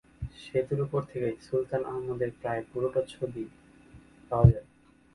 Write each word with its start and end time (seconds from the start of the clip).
সেতুর 0.41 0.79
ওপর 0.85 1.01
থেকে 1.11 1.29
সুলতান 1.47 1.81
আহম্মদের 1.85 2.31
প্রায় 2.39 2.61
পুরো 2.69 2.87
একটি 2.91 3.11
ছবি 3.13 3.43
পাওয়া 4.31 4.47
যায়। 4.51 4.67